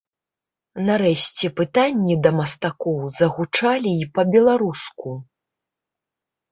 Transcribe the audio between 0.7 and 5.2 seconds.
Нарэшце пытанні да мастакоў загучалі і па-беларуску.